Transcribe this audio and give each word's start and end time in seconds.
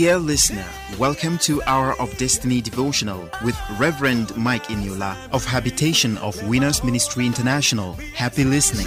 Dear 0.00 0.16
listener, 0.16 0.64
welcome 0.98 1.36
to 1.40 1.62
Hour 1.64 1.92
of 2.00 2.16
Destiny 2.16 2.62
devotional 2.62 3.28
with 3.44 3.54
Reverend 3.78 4.34
Mike 4.34 4.64
Eniola 4.68 5.14
of 5.30 5.44
Habitation 5.44 6.16
of 6.16 6.42
Winners 6.48 6.82
Ministry 6.82 7.26
International. 7.26 7.92
Happy 8.14 8.44
listening. 8.44 8.86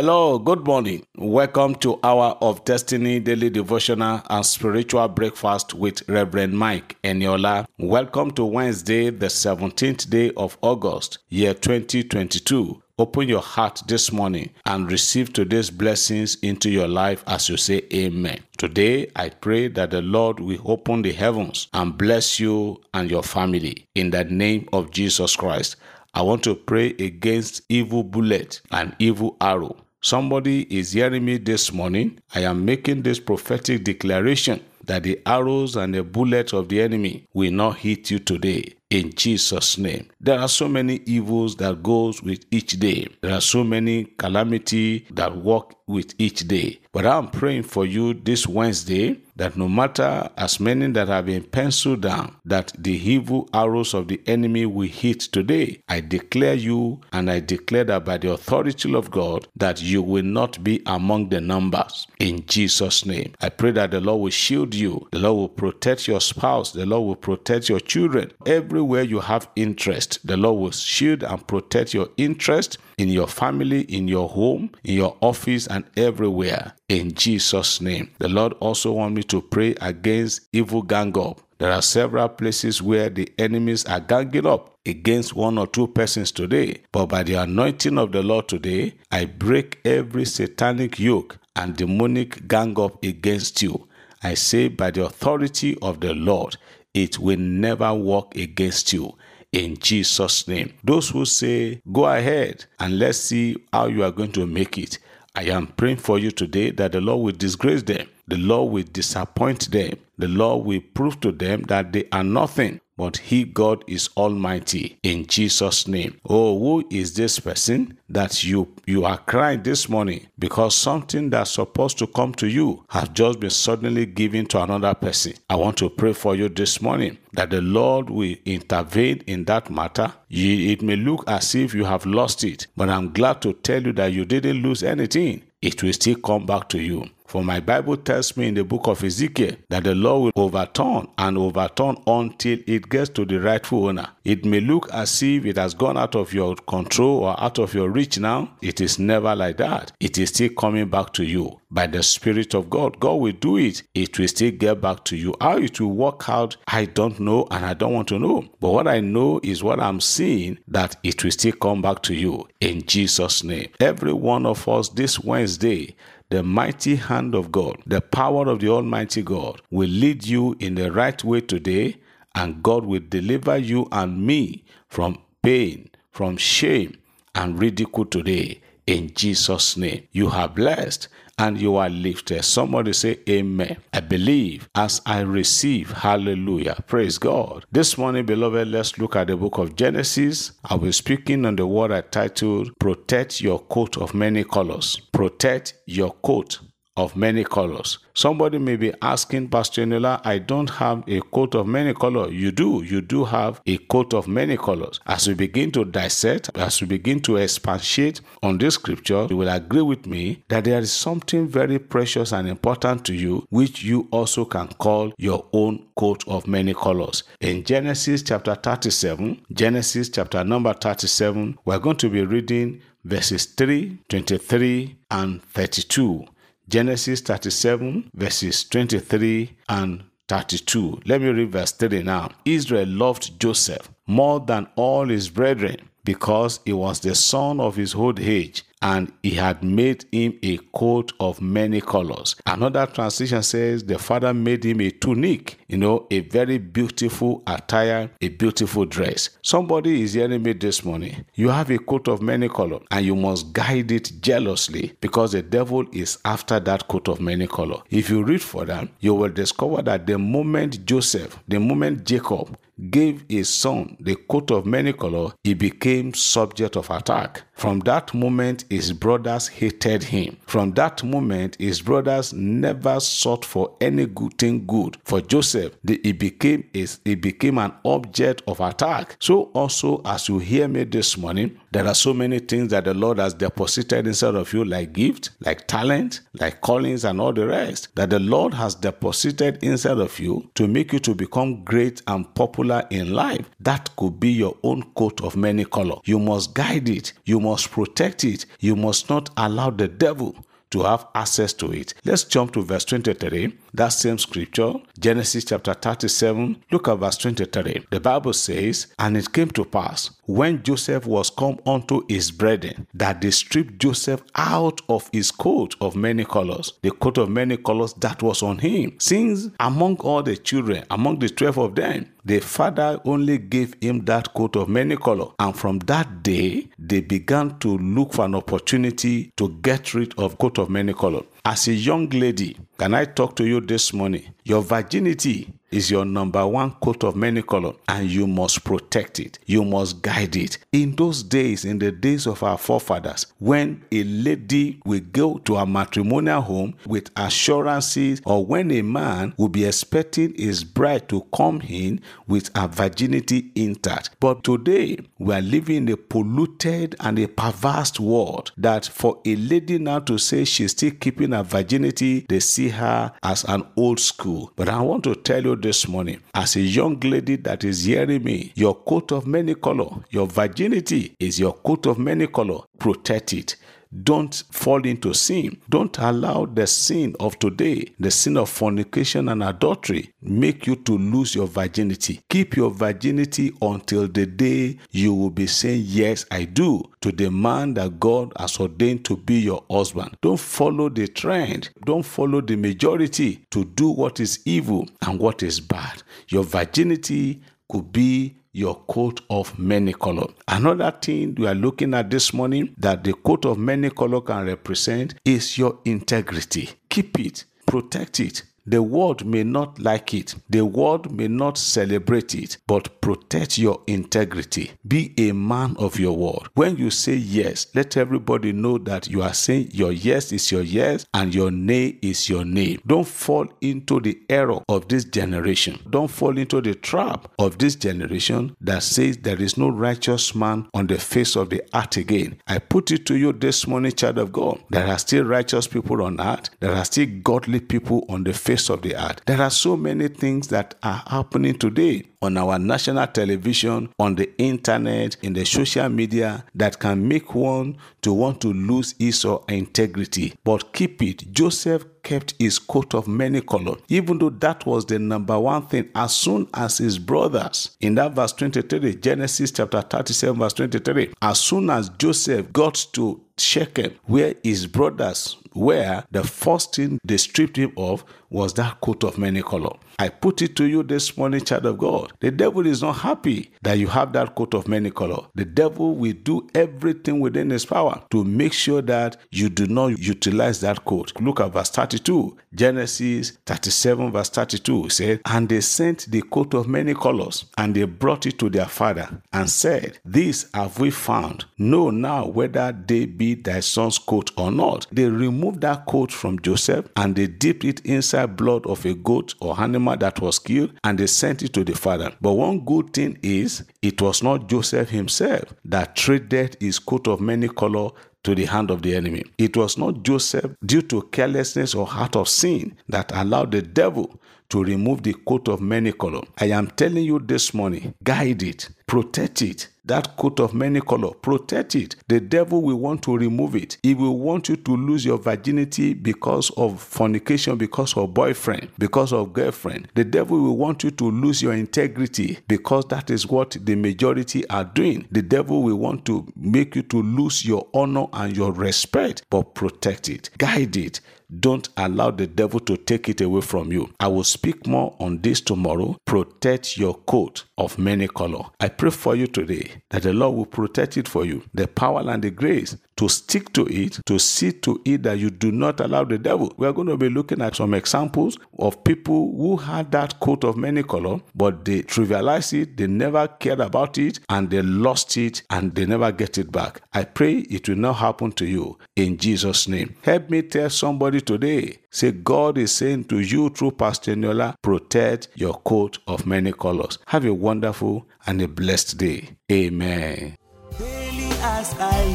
Hello, 0.00 0.38
good 0.38 0.64
morning. 0.64 1.04
Welcome 1.16 1.74
to 1.80 1.98
Hour 2.04 2.38
of 2.40 2.64
Destiny 2.64 3.18
Daily 3.18 3.50
Devotional 3.50 4.22
and 4.30 4.46
Spiritual 4.46 5.08
Breakfast 5.08 5.74
with 5.74 6.08
Reverend 6.08 6.56
Mike 6.56 6.96
Eniola. 7.02 7.66
Welcome 7.78 8.30
to 8.34 8.44
Wednesday, 8.44 9.10
the 9.10 9.26
17th 9.26 10.08
day 10.08 10.30
of 10.36 10.56
August, 10.62 11.18
year 11.30 11.52
2022. 11.52 12.80
Open 13.00 13.28
your 13.28 13.42
heart 13.42 13.82
this 13.88 14.12
morning 14.12 14.50
and 14.66 14.88
receive 14.88 15.32
today's 15.32 15.68
blessings 15.68 16.36
into 16.42 16.70
your 16.70 16.86
life 16.86 17.24
as 17.26 17.48
you 17.48 17.56
say 17.56 17.82
Amen. 17.92 18.38
Today, 18.56 19.10
I 19.16 19.30
pray 19.30 19.66
that 19.66 19.90
the 19.90 20.02
Lord 20.02 20.38
will 20.38 20.60
open 20.64 21.02
the 21.02 21.12
heavens 21.12 21.66
and 21.74 21.98
bless 21.98 22.38
you 22.38 22.80
and 22.94 23.10
your 23.10 23.24
family 23.24 23.88
in 23.96 24.10
the 24.10 24.22
name 24.22 24.68
of 24.72 24.92
Jesus 24.92 25.34
Christ. 25.34 25.74
I 26.14 26.22
want 26.22 26.44
to 26.44 26.54
pray 26.54 26.90
against 27.00 27.62
evil 27.68 28.04
bullet 28.04 28.60
and 28.70 28.94
evil 29.00 29.36
arrow. 29.40 29.76
Somebody 30.00 30.62
is 30.76 30.92
hearing 30.92 31.24
me 31.24 31.38
this 31.38 31.72
morning. 31.72 32.18
I 32.34 32.42
am 32.42 32.64
making 32.64 33.02
this 33.02 33.18
prophetic 33.18 33.84
declaration 33.84 34.60
that 34.84 35.02
the 35.02 35.20
arrows 35.26 35.76
and 35.76 35.94
the 35.94 36.04
bullets 36.04 36.52
of 36.52 36.68
the 36.68 36.80
enemy 36.80 37.26
will 37.34 37.50
not 37.50 37.78
hit 37.78 38.10
you 38.10 38.18
today 38.20 38.77
in 38.90 39.12
Jesus 39.14 39.76
name. 39.78 40.08
There 40.20 40.38
are 40.38 40.48
so 40.48 40.68
many 40.68 41.00
evils 41.04 41.56
that 41.56 41.82
goes 41.82 42.22
with 42.22 42.44
each 42.50 42.78
day. 42.78 43.06
There 43.20 43.34
are 43.34 43.40
so 43.40 43.62
many 43.64 44.04
calamity 44.04 45.06
that 45.10 45.36
walk 45.36 45.78
with 45.86 46.14
each 46.18 46.46
day. 46.46 46.80
But 46.92 47.06
I'm 47.06 47.28
praying 47.28 47.62
for 47.64 47.86
you 47.86 48.14
this 48.14 48.46
Wednesday 48.46 49.20
that 49.36 49.56
no 49.56 49.68
matter 49.68 50.28
as 50.36 50.58
many 50.58 50.88
that 50.88 51.08
have 51.08 51.26
been 51.26 51.44
penciled 51.44 52.02
down, 52.02 52.34
that 52.44 52.72
the 52.76 52.92
evil 52.92 53.48
arrows 53.54 53.94
of 53.94 54.08
the 54.08 54.20
enemy 54.26 54.66
will 54.66 54.88
hit 54.88 55.20
today. 55.20 55.80
I 55.88 56.00
declare 56.00 56.54
you 56.54 57.00
and 57.12 57.30
I 57.30 57.40
declare 57.40 57.84
that 57.84 58.04
by 58.04 58.18
the 58.18 58.32
authority 58.32 58.92
of 58.94 59.10
God 59.10 59.46
that 59.56 59.80
you 59.80 60.02
will 60.02 60.24
not 60.24 60.62
be 60.64 60.82
among 60.86 61.28
the 61.28 61.40
numbers 61.40 62.06
in 62.18 62.44
Jesus 62.46 63.06
name. 63.06 63.32
I 63.40 63.48
pray 63.48 63.70
that 63.72 63.92
the 63.92 64.00
Lord 64.00 64.20
will 64.22 64.30
shield 64.30 64.74
you. 64.74 65.06
The 65.12 65.20
Lord 65.20 65.36
will 65.36 65.48
protect 65.48 66.08
your 66.08 66.20
spouse. 66.20 66.72
The 66.72 66.84
Lord 66.84 67.06
will 67.06 67.16
protect 67.16 67.68
your 67.68 67.80
children. 67.80 68.32
Everywhere 68.78 69.02
you 69.02 69.18
have 69.18 69.48
interest, 69.56 70.24
the 70.24 70.36
Lord 70.36 70.60
will 70.60 70.70
shield 70.70 71.24
and 71.24 71.44
protect 71.48 71.92
your 71.94 72.10
interest 72.16 72.78
in 72.96 73.08
your 73.08 73.26
family, 73.26 73.80
in 73.80 74.06
your 74.06 74.28
home, 74.28 74.70
in 74.84 74.94
your 74.94 75.16
office, 75.20 75.66
and 75.66 75.84
everywhere. 75.96 76.74
In 76.88 77.12
Jesus' 77.12 77.80
name. 77.80 78.12
The 78.20 78.28
Lord 78.28 78.52
also 78.60 78.92
want 78.92 79.16
me 79.16 79.24
to 79.24 79.42
pray 79.42 79.74
against 79.80 80.42
evil 80.52 80.82
gang 80.82 81.18
up. 81.18 81.40
There 81.58 81.72
are 81.72 81.82
several 81.82 82.28
places 82.28 82.80
where 82.80 83.10
the 83.10 83.28
enemies 83.36 83.84
are 83.86 83.98
ganging 83.98 84.46
up 84.46 84.76
against 84.86 85.34
one 85.34 85.58
or 85.58 85.66
two 85.66 85.88
persons 85.88 86.30
today. 86.30 86.82
But 86.92 87.06
by 87.06 87.24
the 87.24 87.34
anointing 87.34 87.98
of 87.98 88.12
the 88.12 88.22
Lord 88.22 88.46
today, 88.46 88.94
I 89.10 89.24
break 89.24 89.80
every 89.84 90.24
satanic 90.24 91.00
yoke 91.00 91.36
and 91.56 91.76
demonic 91.76 92.46
gang 92.46 92.78
up 92.78 93.02
against 93.02 93.60
you. 93.60 93.88
I 94.22 94.34
say 94.34 94.68
by 94.68 94.90
the 94.90 95.04
authority 95.04 95.76
of 95.80 96.00
the 96.00 96.12
Lord, 96.14 96.56
it 97.02 97.18
will 97.18 97.38
never 97.38 97.94
work 97.94 98.34
against 98.36 98.92
you 98.92 99.16
in 99.52 99.76
Jesus' 99.78 100.46
name. 100.48 100.72
Those 100.84 101.08
who 101.10 101.24
say, 101.24 101.80
Go 101.92 102.06
ahead 102.06 102.64
and 102.78 102.98
let's 102.98 103.18
see 103.18 103.56
how 103.72 103.86
you 103.86 104.02
are 104.04 104.10
going 104.10 104.32
to 104.32 104.46
make 104.46 104.78
it. 104.78 104.98
I 105.34 105.44
am 105.44 105.68
praying 105.68 105.98
for 105.98 106.18
you 106.18 106.30
today 106.30 106.72
that 106.72 106.92
the 106.92 107.00
Lord 107.00 107.20
will 107.20 107.38
disgrace 107.38 107.82
them, 107.82 108.08
the 108.26 108.36
Lord 108.38 108.72
will 108.72 108.84
disappoint 108.92 109.70
them, 109.70 109.92
the 110.16 110.28
Lord 110.28 110.66
will 110.66 110.80
prove 110.94 111.20
to 111.20 111.30
them 111.30 111.62
that 111.62 111.92
they 111.92 112.08
are 112.10 112.24
nothing. 112.24 112.80
But 112.98 113.18
he, 113.18 113.44
God, 113.44 113.84
is 113.86 114.10
almighty 114.16 114.98
in 115.04 115.26
Jesus' 115.26 115.86
name. 115.86 116.18
Oh, 116.28 116.58
who 116.58 116.84
is 116.90 117.14
this 117.14 117.38
person 117.38 117.96
that 118.08 118.42
you 118.42 118.74
you 118.86 119.04
are 119.04 119.18
crying 119.18 119.62
this 119.62 119.88
morning 119.88 120.26
because 120.36 120.74
something 120.74 121.30
that's 121.30 121.52
supposed 121.52 121.98
to 121.98 122.08
come 122.08 122.34
to 122.34 122.48
you 122.48 122.84
has 122.90 123.08
just 123.10 123.38
been 123.38 123.50
suddenly 123.50 124.04
given 124.04 124.46
to 124.46 124.60
another 124.60 124.94
person? 124.94 125.34
I 125.48 125.54
want 125.54 125.76
to 125.76 125.88
pray 125.90 126.12
for 126.12 126.34
you 126.34 126.48
this 126.48 126.82
morning 126.82 127.18
that 127.34 127.50
the 127.50 127.62
Lord 127.62 128.10
will 128.10 128.34
intervene 128.44 129.22
in 129.28 129.44
that 129.44 129.70
matter. 129.70 130.12
It 130.28 130.82
may 130.82 130.96
look 130.96 131.22
as 131.28 131.54
if 131.54 131.74
you 131.74 131.84
have 131.84 132.04
lost 132.04 132.42
it, 132.42 132.66
but 132.76 132.88
I'm 132.88 133.12
glad 133.12 133.40
to 133.42 133.52
tell 133.52 133.80
you 133.80 133.92
that 133.92 134.12
you 134.12 134.24
didn't 134.24 134.60
lose 134.62 134.82
anything. 134.82 135.44
It 135.62 135.84
will 135.84 135.92
still 135.92 136.16
come 136.16 136.46
back 136.46 136.68
to 136.70 136.80
you. 136.80 137.08
For 137.28 137.44
my 137.44 137.60
Bible 137.60 137.98
tells 137.98 138.38
me 138.38 138.48
in 138.48 138.54
the 138.54 138.64
book 138.64 138.86
of 138.86 139.04
Ezekiel 139.04 139.56
that 139.68 139.84
the 139.84 139.94
Lord 139.94 140.32
will 140.34 140.44
overturn 140.44 141.08
and 141.18 141.36
overturn 141.36 141.98
until 142.06 142.58
it 142.66 142.88
gets 142.88 143.10
to 143.10 143.26
the 143.26 143.38
rightful 143.38 143.88
owner. 143.88 144.08
It 144.24 144.46
may 144.46 144.60
look 144.60 144.90
as 144.94 145.22
if 145.22 145.44
it 145.44 145.58
has 145.58 145.74
gone 145.74 145.98
out 145.98 146.16
of 146.16 146.32
your 146.32 146.56
control 146.56 147.24
or 147.24 147.38
out 147.38 147.58
of 147.58 147.74
your 147.74 147.90
reach 147.90 148.18
now. 148.18 148.56
It 148.62 148.80
is 148.80 148.98
never 148.98 149.36
like 149.36 149.58
that. 149.58 149.92
It 150.00 150.16
is 150.16 150.30
still 150.30 150.48
coming 150.58 150.88
back 150.88 151.12
to 151.14 151.24
you 151.24 151.60
by 151.70 151.86
the 151.86 152.02
Spirit 152.02 152.54
of 152.54 152.70
God. 152.70 152.98
God 152.98 153.20
will 153.20 153.32
do 153.32 153.58
it. 153.58 153.82
It 153.94 154.18
will 154.18 154.28
still 154.28 154.50
get 154.50 154.80
back 154.80 155.04
to 155.04 155.16
you. 155.16 155.34
How 155.38 155.58
it 155.58 155.78
will 155.82 155.92
work 155.92 156.30
out, 156.30 156.56
I 156.66 156.86
don't 156.86 157.20
know 157.20 157.46
and 157.50 157.62
I 157.62 157.74
don't 157.74 157.92
want 157.92 158.08
to 158.08 158.18
know. 158.18 158.48
But 158.58 158.70
what 158.70 158.88
I 158.88 159.00
know 159.00 159.38
is 159.42 159.62
what 159.62 159.80
I'm 159.80 160.00
seeing 160.00 160.60
that 160.68 160.96
it 161.02 161.22
will 161.22 161.30
still 161.30 161.52
come 161.52 161.82
back 161.82 162.00
to 162.04 162.14
you 162.14 162.48
in 162.60 162.86
Jesus' 162.86 163.44
name. 163.44 163.68
Every 163.80 164.14
one 164.14 164.46
of 164.46 164.66
us 164.66 164.88
this 164.88 165.20
Wednesday, 165.20 165.94
the 166.30 166.42
mighty 166.42 166.96
hand 166.96 167.34
of 167.34 167.50
God, 167.50 167.82
the 167.86 168.00
power 168.00 168.48
of 168.48 168.60
the 168.60 168.68
Almighty 168.68 169.22
God 169.22 169.62
will 169.70 169.88
lead 169.88 170.26
you 170.26 170.56
in 170.60 170.74
the 170.74 170.92
right 170.92 171.22
way 171.24 171.40
today, 171.40 171.96
and 172.34 172.62
God 172.62 172.84
will 172.84 173.02
deliver 173.08 173.56
you 173.56 173.88
and 173.92 174.26
me 174.26 174.64
from 174.88 175.18
pain, 175.42 175.90
from 176.10 176.36
shame, 176.36 176.98
and 177.34 177.58
ridicule 177.58 178.04
today. 178.04 178.60
In 178.88 179.12
Jesus' 179.14 179.76
name, 179.76 180.08
you 180.12 180.28
are 180.30 180.48
blessed 180.48 181.08
and 181.38 181.60
you 181.60 181.76
are 181.76 181.90
lifted. 181.90 182.42
Somebody 182.42 182.94
say, 182.94 183.18
Amen. 183.28 183.76
I 183.92 184.00
believe 184.00 184.66
as 184.74 185.02
I 185.04 185.20
receive. 185.20 185.90
Hallelujah. 185.90 186.82
Praise 186.86 187.18
God. 187.18 187.66
This 187.70 187.98
morning, 187.98 188.24
beloved, 188.24 188.66
let's 188.66 188.96
look 188.96 189.14
at 189.14 189.26
the 189.26 189.36
book 189.36 189.58
of 189.58 189.76
Genesis. 189.76 190.52
I 190.64 190.76
will 190.76 190.84
be 190.84 190.92
speaking 190.92 191.44
on 191.44 191.56
the 191.56 191.66
word 191.66 191.92
I 191.92 192.00
titled, 192.00 192.70
Protect 192.78 193.42
Your 193.42 193.58
Coat 193.58 193.98
of 193.98 194.14
Many 194.14 194.42
Colors. 194.44 194.96
Protect 195.12 195.74
your 195.84 196.12
coat 196.12 196.58
of 196.98 197.16
many 197.16 197.44
colors. 197.44 197.98
Somebody 198.12 198.58
may 198.58 198.74
be 198.74 198.92
asking, 199.00 199.48
Pastor 199.48 199.86
Eniola, 199.86 200.20
I 200.24 200.38
don't 200.38 200.68
have 200.68 201.04
a 201.06 201.20
coat 201.20 201.54
of 201.54 201.68
many 201.68 201.94
colors. 201.94 202.32
You 202.32 202.50
do. 202.50 202.82
You 202.82 203.00
do 203.00 203.24
have 203.24 203.60
a 203.66 203.78
coat 203.78 204.12
of 204.12 204.26
many 204.26 204.56
colors. 204.56 204.98
As 205.06 205.28
we 205.28 205.34
begin 205.34 205.70
to 205.72 205.84
dissect, 205.84 206.50
as 206.56 206.80
we 206.80 206.88
begin 206.88 207.20
to 207.20 207.38
expatiate 207.38 208.20
on 208.42 208.58
this 208.58 208.74
scripture, 208.74 209.28
you 209.30 209.36
will 209.36 209.48
agree 209.48 209.82
with 209.82 210.06
me 210.06 210.42
that 210.48 210.64
there 210.64 210.80
is 210.80 210.92
something 210.92 211.46
very 211.46 211.78
precious 211.78 212.32
and 212.32 212.48
important 212.48 213.04
to 213.04 213.14
you, 213.14 213.46
which 213.50 213.84
you 213.84 214.08
also 214.10 214.44
can 214.44 214.66
call 214.66 215.12
your 215.18 215.46
own 215.52 215.86
coat 215.96 216.24
of 216.26 216.48
many 216.48 216.74
colors. 216.74 217.22
In 217.40 217.62
Genesis 217.62 218.24
chapter 218.24 218.56
37, 218.56 219.40
Genesis 219.52 220.08
chapter 220.08 220.42
number 220.42 220.74
37, 220.74 221.58
we're 221.64 221.78
going 221.78 221.96
to 221.98 222.10
be 222.10 222.24
reading 222.24 222.80
verses 223.04 223.46
3, 223.46 223.98
23, 224.08 224.96
and 225.12 225.42
32. 225.44 226.26
Genesis 226.68 227.22
37, 227.22 228.10
verses 228.14 228.64
23 228.64 229.56
and 229.70 230.04
32. 230.28 231.00
Let 231.06 231.22
me 231.22 231.28
read 231.28 231.50
verse 231.50 231.72
3 231.72 232.02
now. 232.02 232.30
Israel 232.44 232.88
loved 232.88 233.40
Joseph 233.40 233.90
more 234.06 234.40
than 234.40 234.68
all 234.76 235.08
his 235.08 235.30
brethren 235.30 235.76
because 236.08 236.60
he 236.64 236.72
was 236.72 237.00
the 237.00 237.14
son 237.14 237.60
of 237.60 237.76
his 237.76 237.94
old 237.94 238.18
age 238.18 238.64
and 238.80 239.12
he 239.22 239.32
had 239.32 239.62
made 239.62 240.06
him 240.10 240.38
a 240.42 240.56
coat 240.72 241.12
of 241.20 241.42
many 241.42 241.82
colors. 241.82 242.34
Another 242.46 242.86
translation 242.86 243.42
says 243.42 243.84
the 243.84 243.98
father 243.98 244.32
made 244.32 244.64
him 244.64 244.80
a 244.80 244.90
tunic, 244.90 245.58
you 245.68 245.76
know, 245.76 246.06
a 246.10 246.20
very 246.20 246.56
beautiful 246.56 247.42
attire, 247.46 248.08
a 248.22 248.28
beautiful 248.28 248.86
dress. 248.86 249.28
Somebody 249.42 250.00
is 250.00 250.14
hearing 250.14 250.42
me 250.42 250.54
this 250.54 250.82
morning. 250.82 251.26
You 251.34 251.50
have 251.50 251.70
a 251.70 251.78
coat 251.78 252.08
of 252.08 252.22
many 252.22 252.48
colors 252.48 252.80
and 252.90 253.04
you 253.04 253.14
must 253.14 253.52
guide 253.52 253.92
it 253.92 254.10
jealously 254.22 254.94
because 255.02 255.32
the 255.32 255.42
devil 255.42 255.84
is 255.92 256.16
after 256.24 256.58
that 256.60 256.88
coat 256.88 257.08
of 257.08 257.20
many 257.20 257.46
colors. 257.46 257.80
If 257.90 258.08
you 258.08 258.22
read 258.22 258.40
further, 258.40 258.88
you 259.00 259.12
will 259.12 259.28
discover 259.28 259.82
that 259.82 260.06
the 260.06 260.16
moment 260.16 260.86
Joseph, 260.86 261.38
the 261.48 261.60
moment 261.60 262.04
Jacob 262.04 262.56
gave 262.90 263.24
his 263.28 263.48
son 263.48 263.96
the 264.00 264.14
coat 264.14 264.50
of 264.50 264.66
many 264.66 264.92
colors, 264.92 265.32
he 265.44 265.54
became 265.54 266.14
subject 266.14 266.76
of 266.76 266.90
attack. 266.90 267.42
From 267.54 267.80
that 267.80 268.14
moment, 268.14 268.64
his 268.70 268.92
brothers 268.92 269.48
hated 269.48 270.04
him. 270.04 270.36
From 270.46 270.72
that 270.74 271.02
moment, 271.02 271.56
his 271.58 271.80
brothers 271.80 272.32
never 272.32 273.00
sought 273.00 273.44
for 273.44 273.76
any 273.80 274.06
good 274.06 274.38
thing 274.38 274.64
good 274.64 274.96
for 275.04 275.20
Joseph. 275.20 275.76
The, 275.82 276.00
he 276.04 276.12
became 276.12 276.64
he 276.72 277.14
became 277.16 277.58
an 277.58 277.72
object 277.84 278.42
of 278.46 278.60
attack. 278.60 279.16
So 279.18 279.50
also, 279.54 280.00
as 280.04 280.28
you 280.28 280.38
hear 280.38 280.68
me 280.68 280.84
this 280.84 281.18
morning, 281.18 281.58
there 281.72 281.86
are 281.86 281.96
so 281.96 282.14
many 282.14 282.38
things 282.38 282.70
that 282.70 282.84
the 282.84 282.94
Lord 282.94 283.18
has 283.18 283.34
deposited 283.34 284.06
inside 284.06 284.36
of 284.36 284.52
you, 284.52 284.64
like 284.64 284.92
gift, 284.92 285.30
like 285.40 285.66
talent, 285.66 286.20
like 286.40 286.60
callings, 286.60 287.04
and 287.04 287.20
all 287.20 287.32
the 287.32 287.46
rest, 287.46 287.88
that 287.96 288.10
the 288.10 288.20
Lord 288.20 288.54
has 288.54 288.76
deposited 288.76 289.58
inside 289.62 289.98
of 289.98 290.18
you 290.20 290.48
to 290.54 290.68
make 290.68 290.92
you 290.92 291.00
to 291.00 291.14
become 291.14 291.64
great 291.64 292.02
and 292.06 292.32
popular 292.36 292.67
in 292.90 293.12
life. 293.12 293.48
That 293.60 293.94
could 293.96 294.20
be 294.20 294.30
your 294.30 294.56
own 294.62 294.82
coat 294.94 295.20
of 295.22 295.36
many 295.36 295.64
colors. 295.64 296.00
You 296.04 296.18
must 296.18 296.54
guide 296.54 296.88
it, 296.88 297.12
you 297.24 297.40
must 297.40 297.70
protect 297.70 298.24
it, 298.24 298.46
you 298.60 298.76
must 298.76 299.08
not 299.08 299.30
allow 299.36 299.70
the 299.70 299.88
devil 299.88 300.36
to 300.70 300.82
have 300.82 301.06
access 301.14 301.52
to 301.54 301.72
it. 301.72 301.94
Let's 302.04 302.24
jump 302.24 302.52
to 302.52 302.62
verse 302.62 302.84
23. 302.84 303.52
That 303.74 303.88
same 303.88 304.18
scripture, 304.18 304.74
Genesis 304.98 305.44
chapter 305.44 305.74
37, 305.74 306.64
look 306.70 306.88
at 306.88 306.98
verse 306.98 307.16
23. 307.18 307.86
The 307.90 308.00
Bible 308.00 308.32
says, 308.32 308.88
And 308.98 309.16
it 309.16 309.32
came 309.32 309.50
to 309.52 309.64
pass, 309.64 310.10
when 310.26 310.62
Joseph 310.62 311.06
was 311.06 311.30
come 311.30 311.58
unto 311.64 312.04
his 312.08 312.30
brethren, 312.30 312.86
that 312.94 313.20
they 313.20 313.30
stripped 313.30 313.78
Joseph 313.78 314.22
out 314.34 314.80
of 314.88 315.08
his 315.12 315.30
coat 315.30 315.74
of 315.80 315.96
many 315.96 316.24
colors, 316.24 316.74
the 316.82 316.90
coat 316.90 317.18
of 317.18 317.30
many 317.30 317.56
colors 317.56 317.94
that 317.94 318.22
was 318.22 318.42
on 318.42 318.58
him. 318.58 318.94
Since 318.98 319.48
among 319.60 319.96
all 319.98 320.22
the 320.22 320.36
children, 320.36 320.84
among 320.90 321.20
the 321.20 321.28
twelve 321.28 321.58
of 321.58 321.74
them, 321.74 322.06
the 322.28 322.40
father 322.40 323.00
only 323.06 323.38
gave 323.38 323.74
him 323.80 324.04
that 324.04 324.34
coat 324.34 324.54
of 324.54 324.68
many 324.68 324.96
colors. 324.96 325.28
And 325.38 325.56
from 325.56 325.78
that 325.80 326.22
day, 326.22 326.68
they 326.78 327.00
began 327.00 327.58
to 327.60 327.78
look 327.78 328.12
for 328.12 328.26
an 328.26 328.34
opportunity 328.34 329.32
to 329.38 329.48
get 329.62 329.94
rid 329.94 330.12
of 330.18 330.36
coat 330.36 330.58
of 330.58 330.68
many 330.68 330.92
colors. 330.92 331.24
As 331.46 331.68
a 331.68 331.72
young 331.72 332.10
lady, 332.10 332.58
can 332.78 332.92
I 332.92 333.06
talk 333.06 333.34
to 333.36 333.46
you 333.46 333.62
this 333.62 333.94
morning? 333.94 334.24
Your 334.44 334.60
virginity 334.62 335.54
is 335.70 335.90
your 335.90 336.04
number 336.04 336.46
one 336.46 336.70
coat 336.82 337.04
of 337.04 337.16
many 337.16 337.42
colors, 337.42 337.76
and 337.88 338.08
you 338.08 338.26
must 338.26 338.64
protect 338.64 339.20
it. 339.20 339.38
You 339.46 339.64
must 339.64 340.02
guide 340.02 340.36
it. 340.36 340.58
In 340.72 340.96
those 340.96 341.22
days, 341.22 341.64
in 341.64 341.78
the 341.78 341.92
days 341.92 342.26
of 342.26 342.42
our 342.42 342.58
forefathers, 342.58 343.26
when 343.38 343.84
a 343.92 344.04
lady 344.04 344.80
will 344.84 345.00
go 345.12 345.38
to 345.38 345.56
a 345.56 345.66
matrimonial 345.66 346.40
home 346.40 346.74
with 346.86 347.10
assurances, 347.16 348.20
or 348.24 348.44
when 348.44 348.70
a 348.70 348.82
man 348.82 349.34
will 349.36 349.48
be 349.48 349.64
expecting 349.64 350.34
his 350.34 350.64
bride 350.64 351.08
to 351.08 351.22
come 351.34 351.60
in 351.68 352.00
with 352.26 352.50
a 352.54 352.68
virginity 352.68 353.50
intact. 353.54 354.10
But 354.20 354.44
today, 354.44 354.98
we 355.18 355.34
are 355.34 355.40
living 355.40 355.76
in 355.76 355.88
a 355.90 355.96
polluted 355.96 356.96
and 357.00 357.18
a 357.18 357.28
perverse 357.28 357.98
world 358.00 358.52
that 358.56 358.86
for 358.86 359.20
a 359.24 359.36
lady 359.36 359.78
now 359.78 360.00
to 360.00 360.18
say 360.18 360.44
she's 360.44 360.72
still 360.72 360.92
keeping 360.92 361.32
her 361.32 361.42
virginity, 361.42 362.26
they 362.28 362.40
see 362.40 362.68
her 362.70 363.12
as 363.22 363.44
an 363.44 363.64
old 363.76 364.00
school. 364.00 364.52
But 364.56 364.68
I 364.68 364.80
want 364.80 365.04
to 365.04 365.14
tell 365.14 365.44
you 365.44 365.56
this 365.60 365.88
morning, 365.88 366.20
as 366.34 366.56
a 366.56 366.60
young 366.60 366.98
lady 367.00 367.36
that 367.36 367.64
is 367.64 367.84
hearing 367.84 368.24
me, 368.24 368.52
your 368.54 368.74
coat 368.74 369.12
of 369.12 369.26
many 369.26 369.54
color, 369.54 369.88
your 370.10 370.26
virginity 370.26 371.14
is 371.18 371.38
your 371.38 371.52
coat 371.52 371.86
of 371.86 371.98
many 371.98 372.26
color. 372.26 372.60
Protect 372.78 373.32
it. 373.32 373.56
Don't 374.02 374.34
fall 374.50 374.84
into 374.86 375.14
sin. 375.14 375.60
Don't 375.68 375.96
allow 375.98 376.46
the 376.46 376.66
sin 376.66 377.16
of 377.20 377.38
today, 377.38 377.86
the 377.98 378.10
sin 378.10 378.36
of 378.36 378.48
fornication 378.50 379.28
and 379.28 379.42
adultery, 379.42 380.12
make 380.20 380.66
you 380.66 380.76
to 380.76 380.98
lose 380.98 381.34
your 381.34 381.46
virginity. 381.46 382.20
Keep 382.28 382.56
your 382.56 382.70
virginity 382.70 383.52
until 383.62 384.06
the 384.08 384.26
day 384.26 384.78
you 384.90 385.14
will 385.14 385.30
be 385.30 385.46
saying, 385.46 385.82
Yes, 385.86 386.26
I 386.30 386.44
do, 386.44 386.82
to 387.00 387.12
the 387.12 387.30
man 387.30 387.74
that 387.74 387.98
God 387.98 388.32
has 388.38 388.58
ordained 388.60 389.04
to 389.06 389.16
be 389.16 389.40
your 389.40 389.64
husband. 389.70 390.16
Don't 390.20 390.40
follow 390.40 390.88
the 390.88 391.08
trend. 391.08 391.70
Don't 391.84 392.04
follow 392.04 392.40
the 392.40 392.56
majority 392.56 393.46
to 393.50 393.64
do 393.64 393.88
what 393.90 394.20
is 394.20 394.40
evil 394.44 394.88
and 395.02 395.18
what 395.18 395.42
is 395.42 395.60
bad. 395.60 396.02
Your 396.28 396.44
virginity 396.44 397.40
could 397.70 397.92
be 397.92 398.36
your 398.58 398.74
coat 398.88 399.20
of 399.30 399.56
many 399.58 399.92
color. 399.92 400.26
Another 400.48 400.90
thing 400.90 401.34
we 401.36 401.46
are 401.46 401.54
looking 401.54 401.94
at 401.94 402.10
this 402.10 402.34
morning 402.34 402.74
that 402.78 403.04
the 403.04 403.12
coat 403.12 403.44
of 403.44 403.56
many 403.56 403.88
color 403.90 404.20
can 404.20 404.44
represent 404.44 405.14
is 405.24 405.56
your 405.56 405.78
integrity. 405.84 406.70
Keep 406.88 407.20
it, 407.20 407.44
protect 407.66 408.18
it, 408.20 408.42
the 408.66 408.82
world 408.82 409.24
may 409.24 409.44
not 409.44 409.78
like 409.78 410.12
it, 410.12 410.34
the 410.50 410.62
world 410.62 411.10
may 411.10 411.28
not 411.28 411.56
celebrate 411.56 412.34
it, 412.34 412.58
but 412.66 412.97
protect 413.08 413.56
your 413.56 413.80
integrity. 413.86 414.70
Be 414.86 415.14
a 415.16 415.32
man 415.32 415.74
of 415.78 415.98
your 415.98 416.14
word. 416.14 416.48
When 416.52 416.76
you 416.76 416.90
say 416.90 417.14
yes, 417.14 417.66
let 417.74 417.96
everybody 417.96 418.52
know 418.52 418.76
that 418.76 419.08
you 419.08 419.22
are 419.22 419.32
saying 419.32 419.70
your 419.72 419.92
yes 419.92 420.30
is 420.30 420.52
your 420.52 420.60
yes 420.60 421.06
and 421.14 421.34
your 421.34 421.50
nay 421.50 421.98
is 422.02 422.28
your 422.28 422.44
nay. 422.44 422.76
Don't 422.86 423.08
fall 423.08 423.46
into 423.62 423.98
the 424.00 424.20
error 424.28 424.60
of 424.68 424.88
this 424.88 425.06
generation. 425.06 425.80
Don't 425.88 426.10
fall 426.10 426.36
into 426.36 426.60
the 426.60 426.74
trap 426.74 427.32
of 427.38 427.56
this 427.56 427.76
generation 427.76 428.54
that 428.60 428.82
says 428.82 429.16
there 429.16 429.40
is 429.40 429.56
no 429.56 429.70
righteous 429.70 430.34
man 430.34 430.68
on 430.74 430.86
the 430.86 430.98
face 430.98 431.34
of 431.34 431.48
the 431.48 431.62
earth 431.72 431.96
again. 431.96 432.38
I 432.46 432.58
put 432.58 432.90
it 432.90 433.06
to 433.06 433.16
you 433.16 433.32
this 433.32 433.66
morning, 433.66 433.92
child 433.92 434.18
of 434.18 434.32
God. 434.32 434.62
There 434.68 434.86
are 434.86 434.98
still 434.98 435.24
righteous 435.24 435.66
people 435.66 436.02
on 436.02 436.20
earth, 436.20 436.50
there 436.60 436.74
are 436.74 436.84
still 436.84 437.06
godly 437.22 437.60
people 437.60 438.04
on 438.10 438.24
the 438.24 438.34
face 438.34 438.68
of 438.68 438.82
the 438.82 438.96
earth. 438.96 439.22
There 439.24 439.40
are 439.40 439.48
so 439.50 439.78
many 439.78 440.08
things 440.08 440.48
that 440.48 440.74
are 440.82 441.02
happening 441.06 441.58
today 441.58 442.04
on 442.20 442.36
our 442.36 442.58
national 442.58 443.06
television, 443.06 443.88
on 443.98 444.14
the 444.14 444.30
internet, 444.38 445.16
in 445.22 445.32
the 445.32 445.44
social 445.44 445.88
media 445.88 446.44
that 446.54 446.78
can 446.78 447.06
make 447.06 447.34
one 447.34 447.76
to 448.02 448.12
want 448.12 448.40
to 448.40 448.52
lose 448.52 448.94
his 448.98 449.24
or 449.24 449.44
integrity. 449.48 450.34
But 450.44 450.72
keep 450.72 451.02
it. 451.02 451.32
Joseph 451.32 451.84
kept 452.02 452.34
his 452.38 452.58
coat 452.58 452.94
of 452.94 453.06
many 453.06 453.40
colors, 453.40 453.76
even 453.88 454.18
though 454.18 454.30
that 454.30 454.64
was 454.64 454.86
the 454.86 454.98
number 454.98 455.38
one 455.38 455.66
thing. 455.66 455.90
As 455.94 456.14
soon 456.16 456.48
as 456.54 456.78
his 456.78 456.98
brothers, 456.98 457.76
in 457.80 457.94
that 457.96 458.14
verse 458.14 458.32
23, 458.32 458.96
Genesis 458.96 459.50
chapter 459.50 459.82
37, 459.82 460.38
verse 460.38 460.54
23, 460.54 461.12
as 461.20 461.38
soon 461.38 461.70
as 461.70 461.90
Joseph 461.90 462.52
got 462.52 462.86
to 462.92 463.20
Shechem, 463.36 463.94
where 464.04 464.34
his 464.42 464.66
brothers 464.66 465.36
were, 465.54 466.04
the 466.10 466.24
first 466.24 466.76
thing 466.76 466.98
they 467.04 467.16
stripped 467.16 467.56
him 467.56 467.72
of 467.76 468.04
was 468.30 468.54
that 468.54 468.80
coat 468.80 469.04
of 469.04 469.18
many 469.18 469.42
color. 469.42 469.70
I 469.98 470.10
put 470.10 470.42
it 470.42 470.54
to 470.56 470.64
you 470.64 470.82
this 470.82 471.16
morning, 471.16 471.44
child 471.44 471.66
of 471.66 471.78
God. 471.78 472.12
The 472.20 472.30
devil 472.30 472.66
is 472.66 472.82
not 472.82 472.98
happy 472.98 473.50
that 473.62 473.78
you 473.78 473.88
have 473.88 474.12
that 474.12 474.34
coat 474.34 474.54
of 474.54 474.68
many 474.68 474.90
color. 474.90 475.26
The 475.34 475.44
devil 475.44 475.96
will 475.96 476.12
do 476.12 476.48
everything 476.54 477.20
within 477.20 477.50
his 477.50 477.66
power 477.66 478.02
to 478.10 478.24
make 478.24 478.52
sure 478.52 478.82
that 478.82 479.16
you 479.30 479.48
do 479.48 479.66
not 479.66 479.98
utilize 479.98 480.60
that 480.60 480.84
coat. 480.84 481.12
Look 481.20 481.40
at 481.40 481.52
verse 481.52 481.70
32. 481.70 482.36
Genesis 482.54 483.38
37, 483.46 484.12
verse 484.12 484.30
32 484.30 484.90
said, 484.90 485.20
And 485.24 485.48
they 485.48 485.60
sent 485.60 486.10
the 486.10 486.22
coat 486.22 486.54
of 486.54 486.68
many 486.68 486.94
colors, 486.94 487.46
and 487.56 487.74
they 487.74 487.84
brought 487.84 488.26
it 488.26 488.38
to 488.38 488.48
their 488.48 488.66
father, 488.66 489.20
and 489.32 489.50
said, 489.50 489.98
This 490.04 490.48
have 490.54 490.78
we 490.78 490.90
found. 490.90 491.44
Know 491.58 491.90
now 491.90 492.26
whether 492.26 492.72
they 492.72 493.06
be 493.06 493.34
thy 493.34 493.60
son's 493.60 493.98
coat 493.98 494.30
or 494.36 494.50
not. 494.52 494.86
They 494.92 495.04
removed 495.06 495.60
that 495.62 495.86
coat 495.86 496.12
from 496.12 496.40
Joseph, 496.40 496.88
and 496.96 497.16
they 497.16 497.26
dipped 497.26 497.64
it 497.64 497.80
inside 497.80 498.17
blood 498.26 498.66
of 498.66 498.84
a 498.84 498.94
goat 498.94 499.34
or 499.40 499.60
animal 499.60 499.96
that 499.96 500.20
was 500.20 500.38
killed, 500.38 500.72
and 500.84 500.98
they 500.98 501.06
sent 501.06 501.42
it 501.42 501.52
to 501.52 501.64
the 501.64 501.74
father. 501.74 502.12
But 502.20 502.32
one 502.32 502.60
good 502.64 502.92
thing 502.92 503.18
is, 503.22 503.64
it 503.82 504.00
was 504.02 504.22
not 504.22 504.48
Joseph 504.48 504.90
himself 504.90 505.54
that 505.64 505.94
traded 505.96 506.56
his 506.60 506.78
coat 506.78 507.06
of 507.06 507.20
many 507.20 507.48
color 507.48 507.90
to 508.24 508.34
the 508.34 508.46
hand 508.46 508.70
of 508.70 508.82
the 508.82 508.94
enemy. 508.94 509.22
It 509.38 509.56
was 509.56 509.78
not 509.78 510.02
Joseph, 510.02 510.54
due 510.64 510.82
to 510.82 511.02
carelessness 511.02 511.74
or 511.74 511.86
heart 511.86 512.16
of 512.16 512.28
sin, 512.28 512.76
that 512.88 513.12
allowed 513.14 513.52
the 513.52 513.62
devil 513.62 514.20
to 514.50 514.64
remove 514.64 515.02
the 515.02 515.14
coat 515.14 515.48
of 515.48 515.60
many 515.60 515.92
color. 515.92 516.22
I 516.38 516.46
am 516.46 516.68
telling 516.68 517.04
you 517.04 517.18
this 517.18 517.52
morning, 517.54 517.94
guide 518.02 518.42
it, 518.42 518.68
protect 518.86 519.42
it. 519.42 519.68
That 519.84 520.18
coat 520.18 520.38
of 520.38 520.52
many 520.52 520.82
color, 520.82 521.14
protect 521.14 521.74
it. 521.74 521.96
The 522.08 522.20
devil 522.20 522.60
will 522.60 522.76
want 522.76 523.02
to 523.04 523.16
remove 523.16 523.56
it. 523.56 523.78
He 523.82 523.94
will 523.94 524.18
want 524.18 524.50
you 524.50 524.56
to 524.56 524.76
lose 524.76 525.02
your 525.02 525.16
virginity 525.16 525.94
because 525.94 526.50
of 526.58 526.82
fornication, 526.82 527.56
because 527.56 527.96
of 527.96 528.12
boyfriend, 528.12 528.68
because 528.78 529.14
of 529.14 529.32
girlfriend. 529.32 529.88
The 529.94 530.04
devil 530.04 530.40
will 530.40 530.58
want 530.58 530.84
you 530.84 530.90
to 530.90 531.10
lose 531.10 531.42
your 531.42 531.54
integrity 531.54 532.38
because 532.48 532.84
that 532.88 533.08
is 533.08 533.26
what 533.26 533.56
the 533.58 533.76
majority 533.76 534.46
are 534.50 534.64
doing. 534.64 535.08
The 535.10 535.22
devil 535.22 535.62
will 535.62 535.76
want 535.78 536.04
to 536.04 536.30
make 536.36 536.76
you 536.76 536.82
to 536.82 537.02
lose 537.02 537.46
your 537.46 537.66
honor 537.72 538.08
and 538.12 538.36
your 538.36 538.52
respect, 538.52 539.22
but 539.30 539.54
protect 539.54 540.10
it, 540.10 540.28
guide 540.36 540.76
it. 540.76 541.00
Don't 541.30 541.68
allow 541.76 542.10
the 542.10 542.26
devil 542.26 542.58
to 542.60 542.76
take 542.78 543.08
it 543.10 543.20
away 543.20 543.42
from 543.42 543.70
you. 543.70 543.90
I 544.00 544.08
will 544.08 544.24
speak 544.24 544.66
more 544.66 544.96
on 544.98 545.20
this 545.20 545.42
tomorrow. 545.42 545.98
Protect 546.06 546.78
your 546.78 546.94
coat 546.94 547.44
of 547.58 547.78
many 547.78 548.08
color. 548.08 548.44
I 548.60 548.68
pray 548.68 548.90
for 548.90 549.14
you 549.14 549.26
today 549.26 549.82
that 549.90 550.04
the 550.04 550.14
Lord 550.14 550.36
will 550.36 550.46
protect 550.46 550.96
it 550.96 551.06
for 551.06 551.26
you. 551.26 551.42
The 551.52 551.68
power 551.68 552.08
and 552.08 552.24
the 552.24 552.30
grace 552.30 552.76
to 552.98 553.08
stick 553.08 553.52
to 553.54 553.64
it, 553.66 553.98
to 554.06 554.18
see 554.18 554.52
to 554.52 554.80
it 554.84 555.04
that 555.04 555.18
you 555.18 555.30
do 555.30 555.50
not 555.52 555.80
allow 555.80 556.04
the 556.04 556.18
devil. 556.18 556.52
We 556.56 556.66
are 556.66 556.72
going 556.72 556.88
to 556.88 556.96
be 556.96 557.08
looking 557.08 557.40
at 557.40 557.56
some 557.56 557.72
examples 557.74 558.36
of 558.58 558.82
people 558.84 559.32
who 559.36 559.56
had 559.56 559.92
that 559.92 560.20
coat 560.20 560.44
of 560.44 560.56
many 560.56 560.82
color, 560.82 561.20
but 561.34 561.64
they 561.64 561.82
trivialized 561.82 562.52
it, 562.60 562.76
they 562.76 562.86
never 562.86 563.26
cared 563.28 563.60
about 563.60 563.98
it, 563.98 564.20
and 564.28 564.50
they 564.50 564.62
lost 564.62 565.16
it 565.16 565.42
and 565.50 565.74
they 565.74 565.86
never 565.86 566.10
get 566.12 566.38
it 566.38 566.50
back. 566.52 566.82
I 566.92 567.04
pray 567.04 567.38
it 567.38 567.68
will 567.68 567.76
not 567.76 567.94
happen 567.94 568.32
to 568.32 568.46
you 568.46 568.78
in 568.96 569.16
Jesus' 569.16 569.68
name. 569.68 569.94
Help 570.02 570.28
me 570.30 570.42
tell 570.42 570.68
somebody 570.70 571.20
today. 571.20 571.78
Say, 571.90 572.12
God 572.12 572.58
is 572.58 572.72
saying 572.72 573.04
to 573.04 573.20
you 573.20 573.48
through 573.50 573.72
Pastor 573.72 574.14
Eniola, 574.14 574.54
protect 574.60 575.28
your 575.36 575.54
coat 575.54 575.98
of 576.06 576.26
many 576.26 576.52
colors. 576.52 576.98
Have 577.06 577.24
a 577.24 577.32
wonderful 577.32 578.06
and 578.26 578.42
a 578.42 578.48
blessed 578.48 578.98
day. 578.98 579.30
Amen. 579.50 580.36
Daily 580.78 581.30
as 581.40 581.74
I 581.78 582.14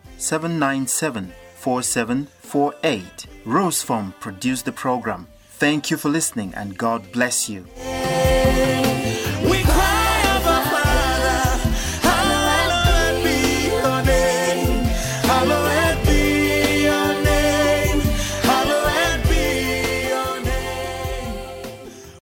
797 0.21 1.33
4748. 1.55 3.25
Rose 3.45 3.81
Farm 3.81 4.13
produced 4.19 4.65
the 4.65 4.71
program. 4.71 5.27
Thank 5.49 5.91
you 5.91 5.97
for 5.97 6.09
listening 6.09 6.53
and 6.55 6.77
God 6.77 7.11
bless 7.11 7.49
you. 7.49 7.65